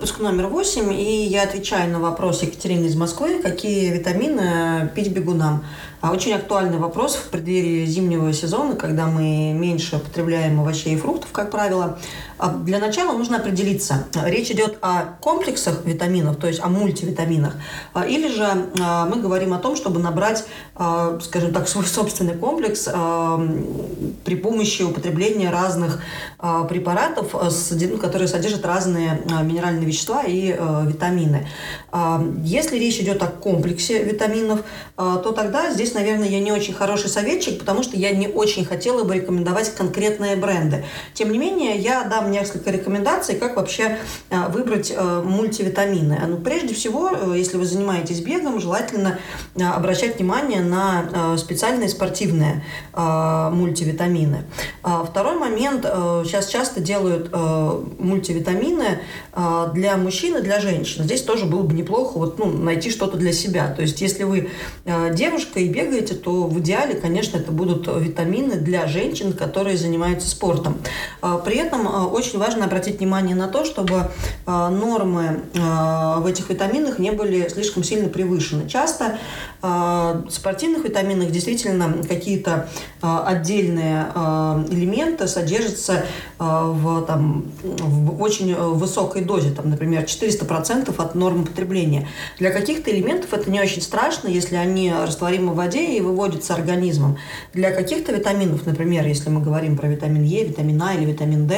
[0.00, 5.62] Выпуск номер восемь, и я отвечаю на вопрос Екатерины из Москвы, какие витамины пить бегунам.
[6.00, 11.30] А очень актуальный вопрос в преддверии зимнего сезона, когда мы меньше потребляем овощей и фруктов,
[11.30, 11.98] как правило.
[12.38, 17.56] А для начала нужно определиться, речь идет о комплексах витаминов, то есть о мультивитаминах,
[17.92, 22.88] а, или же мы говорим о том, чтобы набрать, скажем так, свой собственный комплекс
[24.24, 26.00] при помощи употребления разных
[26.38, 27.34] препаратов,
[28.00, 31.48] которые содержат разные минеральные вещества и витамины.
[32.42, 34.60] Если речь идет о комплексе витаминов,
[34.96, 39.04] то тогда здесь наверное, я не очень хороший советчик, потому что я не очень хотела
[39.04, 40.84] бы рекомендовать конкретные бренды.
[41.14, 43.98] Тем не менее, я дам несколько рекомендаций, как вообще
[44.30, 46.20] э, выбрать э, мультивитамины.
[46.26, 49.18] Ну, прежде всего, э, если вы занимаетесь бегом, желательно
[49.60, 54.44] обращать внимание на специальные спортивные мультивитамины.
[54.82, 55.82] Второй момент.
[55.82, 59.00] Сейчас часто делают мультивитамины
[59.74, 61.04] для мужчин и для женщин.
[61.04, 63.72] Здесь тоже было бы неплохо вот, ну, найти что-то для себя.
[63.74, 64.50] То есть, если вы
[65.12, 70.78] девушка и бегаете, то в идеале, конечно, это будут витамины для женщин, которые занимаются спортом.
[71.22, 74.10] А, при этом а, очень важно обратить внимание на то, чтобы
[74.46, 78.68] нормы в этих витаминах не были слишком сильно превышены.
[78.68, 79.18] Часто
[80.30, 82.68] спортивных витаминах действительно какие-то
[83.00, 84.06] отдельные
[84.70, 86.04] элементы содержатся
[86.38, 92.08] в, там, в очень высокой дозе, там, например, 400% от нормы потребления.
[92.38, 97.18] Для каких-то элементов это не очень страшно, если они растворимы в воде и выводится организмом.
[97.52, 101.50] Для каких-то витаминов, например, если мы говорим про витамин Е, витамин А или витамин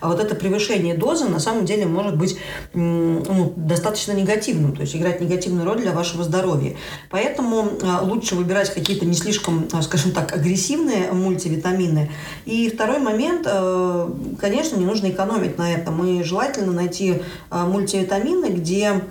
[0.00, 2.38] а вот это превышение дозы на самом деле может быть
[2.74, 6.74] ну, достаточно негативным, то есть играть негативную роль для вашего здоровья.
[7.10, 12.10] Поэтому а, лучше выбирать какие-то не слишком, а, скажем так, агрессивные мультивитамины.
[12.44, 14.08] И второй момент, э,
[14.38, 16.04] конечно, не нужно экономить на этом.
[16.06, 19.02] И желательно найти а, мультивитамины, где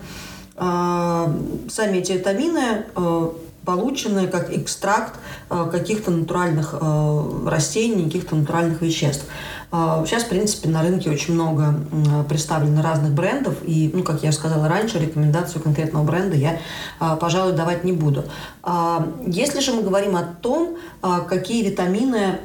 [0.58, 3.30] сами эти витамины э,
[3.66, 5.20] полученные как экстракт
[5.50, 6.76] э, каких-то натуральных
[7.46, 9.26] растений, каких-то натуральных веществ.
[9.76, 11.76] Э, сейчас, в принципе, на рынке очень много
[12.30, 16.60] представлено разных брендов, и, ну, как я сказала раньше, рекомендацию конкретного бренда я,
[17.20, 18.26] пожалуй, давать не буду.
[19.26, 20.78] Если же мы говорим о том,
[21.28, 22.40] какие витамины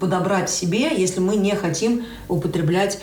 [0.00, 3.00] подобрать себе, если мы не хотим употреблять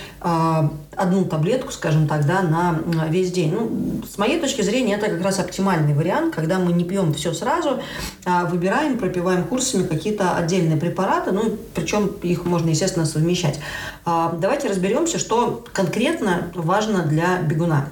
[1.00, 3.54] одну таблетку, скажем так, да, на весь день.
[3.54, 7.34] Ну, с моей точки зрения, это как раз оптимальный вариант, когда мы не пьем все
[7.34, 7.82] сразу,
[8.26, 13.60] а выбираем, пропиваем курсами какие-то отдельные препараты, ну, причем их можно, естественно, совмещать.
[14.06, 17.90] А, давайте разберемся, что конкретно важно для бегуна.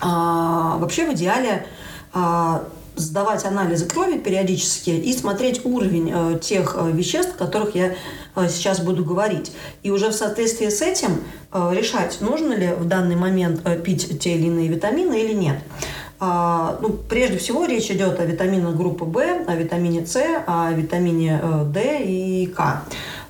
[0.00, 1.66] А, вообще, в идеале
[2.96, 7.94] сдавать анализы крови периодически и смотреть уровень э, тех э, веществ, о которых я
[8.34, 9.52] э, сейчас буду говорить.
[9.82, 11.22] И уже в соответствии с этим
[11.52, 15.58] решать, нужно ли в данный момент пить те или иные витамины или нет.
[16.18, 20.16] А, ну, прежде всего речь идет о витаминах группы В, о витамине С,
[20.46, 21.40] о витамине
[21.72, 22.82] D и К.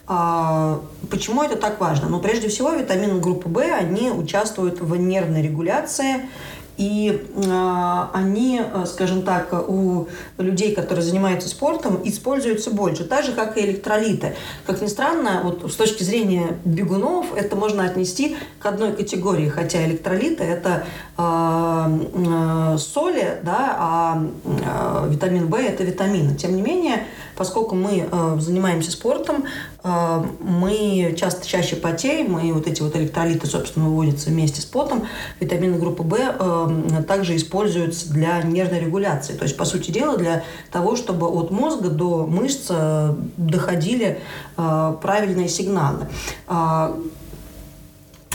[0.08, 0.80] А,
[1.10, 2.08] почему это так важно?
[2.08, 6.28] Ну, прежде всего, витамины группы В, они участвуют в нервной регуляции,
[6.76, 13.32] и э, они, э, скажем так, у людей, которые занимаются спортом, используются больше, так же,
[13.32, 14.36] как и электролиты.
[14.66, 19.84] Как ни странно, вот с точки зрения бегунов это можно отнести к одной категории, хотя
[19.86, 20.84] электролиты– это
[21.16, 26.36] э, э, соли, да, а э, витамин В– это витамины.
[26.36, 29.44] Тем не менее, поскольку мы э, занимаемся спортом,
[29.84, 35.06] э, мы часто чаще потеем, и вот эти вот электролиты, собственно, выводятся вместе с потом.
[35.40, 39.34] Витамины группы В э, также используются для нервной регуляции.
[39.34, 44.20] То есть, по сути дела, для того, чтобы от мозга до мышц э, доходили
[44.56, 46.08] э, правильные сигналы.
[46.48, 46.94] Э,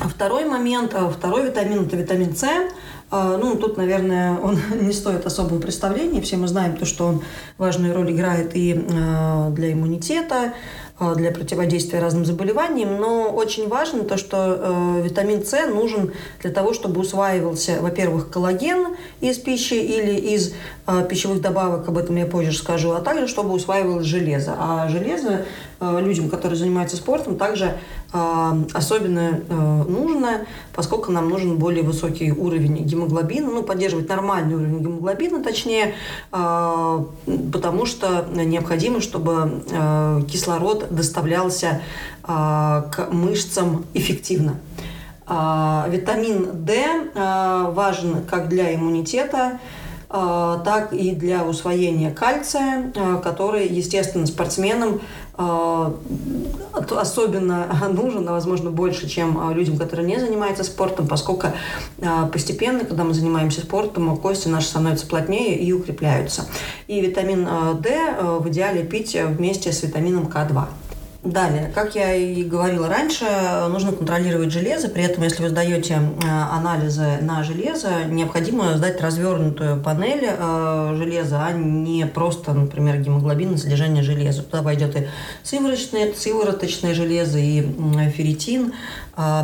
[0.10, 2.46] второй момент, э, второй витамин– это витамин С.
[3.10, 6.22] А, ну, тут, наверное, он не стоит особого представления.
[6.22, 7.22] Все мы знаем то, что он
[7.58, 10.54] важную роль играет и а, для иммунитета,
[10.98, 16.74] а, для противодействия разным заболеваниям, но очень важно то, что витамин С нужен для того,
[16.74, 20.54] чтобы усваивался, во-первых, коллаген из пищи или из
[20.88, 24.56] э, пищевых добавок, об этом я позже скажу, а также чтобы усваивалось железо.
[24.58, 25.46] А железо
[25.80, 27.80] э, людям, которые занимаются спортом, также э,
[28.12, 35.44] особенно э, нужно, поскольку нам нужен более высокий уровень гемоглобина, ну, поддерживать нормальный уровень гемоглобина,
[35.44, 35.96] точнее,
[36.32, 37.06] э,
[37.54, 39.64] потому что необходимо, чтобы
[40.30, 41.82] кислород доставлялся
[42.24, 44.60] к мышцам эффективно.
[45.34, 46.84] А, витамин D
[47.16, 49.60] а, важен как для иммунитета, а,
[50.12, 52.92] так и для усвоения кальция,
[53.24, 55.00] который, естественно, спортсменам
[56.92, 61.48] особенно нужен, а возможно, больше, чем людям, которые не занимаются спортом, поскольку
[62.32, 66.46] постепенно, когда мы занимаемся спортом, кости наши становятся плотнее и укрепляются.
[66.88, 67.48] И витамин
[67.80, 70.66] D в идеале пить вместе с витамином К2.
[71.24, 73.26] Далее, как я и говорила раньше,
[73.70, 74.90] нужно контролировать железо.
[74.90, 81.46] При этом, если вы сдаете э, анализы на железо, необходимо сдать развернутую панель э, железа,
[81.46, 84.42] а не просто, например, гемоглобин содержание железа.
[84.42, 85.08] Туда войдет и
[85.44, 87.62] сывороточное, сывороточное железо, и
[88.10, 88.74] ферритин.
[89.16, 89.44] Э,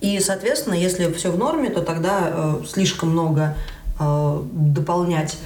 [0.00, 3.56] и, соответственно, если все в норме, то тогда слишком много
[3.98, 5.38] дополнять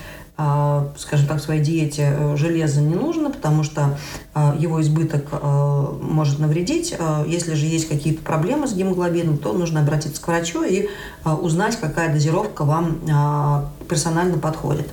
[0.96, 3.98] скажем так, в своей диете э, железа не нужно, потому что
[4.32, 6.94] а, его избыток э, может навредить.
[6.98, 10.88] А, если же есть какие-то проблемы с гемоглобином, то нужно обратиться к врачу и
[11.24, 13.00] узнать, какая дозировка вам
[13.88, 14.88] персонально подходит.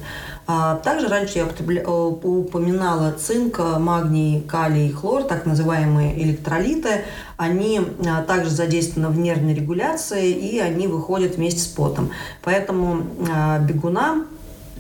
[0.46, 7.04] Также раньше я э, упоминала цинк, магний, калий, хлор, так называемые электролиты.
[7.36, 7.82] Они
[8.28, 12.12] также задействованы в нервной регуляции, и они выходят вместе с потом.
[12.44, 13.04] Поэтому
[13.68, 14.28] бегунам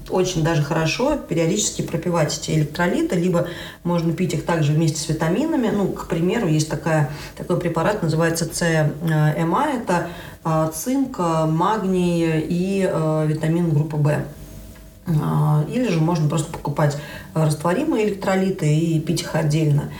[0.09, 3.47] очень даже хорошо периодически пропивать эти электролиты, либо
[3.83, 5.69] можно пить их также вместе с витаминами.
[5.73, 10.09] Ну, к примеру, есть такая, такой препарат, называется ЦМА, это
[10.43, 14.23] а, цинк, магний и а, витамин группы В.
[15.21, 16.97] А, или же можно просто покупать
[17.33, 19.91] растворимые электролиты и пить их отдельно.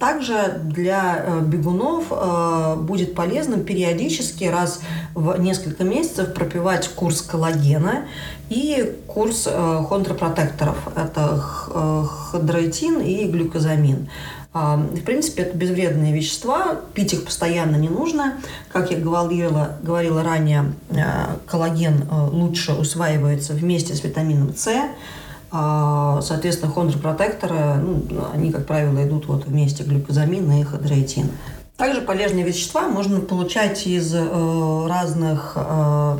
[0.00, 4.80] Также для э, бегунов э, будет полезным периодически раз
[5.14, 8.06] в несколько месяцев пропивать курс коллагена
[8.48, 10.78] и курс э, хондропротекторов.
[10.96, 14.08] Это хондроитин и глюкозамин.
[14.52, 18.40] В принципе, это безвредные вещества, пить их постоянно не нужно.
[18.72, 20.72] Как я говорила, говорила ранее,
[21.46, 24.88] коллаген лучше усваивается вместе с витамином С, а,
[25.50, 28.02] соответственно, хондропротекторы, ну,
[28.32, 31.30] они, как правило, идут вот вместе глюкозамин и ходроитин.
[31.80, 36.18] Также полезные вещества можно получать из э, разных э,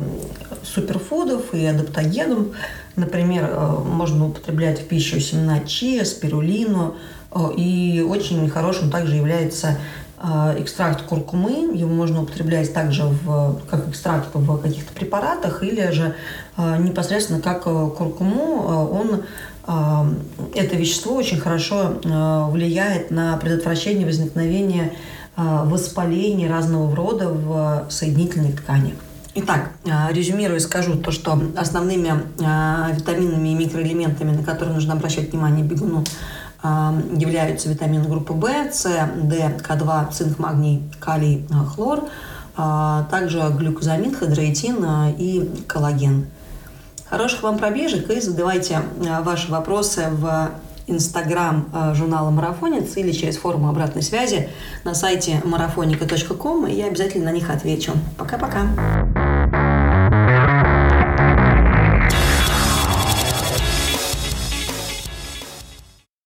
[0.63, 2.47] суперфудов и адаптогенов.
[2.95, 6.95] Например, э, можно употреблять в пищу семена чиа, спирулину.
[7.55, 9.77] И очень хорошим также является а,
[10.57, 11.75] экстракт куркумы.
[11.75, 16.15] Его можно употреблять также в, как экстракт в каких-то препаратах или же
[16.57, 18.65] а, непосредственно как э, куркуму.
[18.67, 19.23] А, он
[20.55, 21.99] это вещество очень хорошо
[22.51, 24.93] влияет на предотвращение возникновения
[25.37, 28.95] воспаления разного рода в соединительной ткани.
[29.35, 29.69] Итак,
[30.09, 36.03] резюмирую скажу то, что основными витаминами и микроэлементами, на которые нужно обращать внимание бегуну,
[36.63, 38.83] являются витамины группы В, С,
[39.15, 42.03] Д, К2, цинк, магний, калий, а, хлор,
[42.55, 46.27] а, также глюкозамин, хидроитин а, и коллаген.
[47.09, 48.81] Хороших вам пробежек и задавайте
[49.23, 50.51] ваши вопросы в
[50.87, 54.49] инстаграм журнала «Марафонец» или через форму обратной связи
[54.85, 57.91] на сайте marafonica.com, и я обязательно на них отвечу.
[58.17, 59.10] Пока-пока!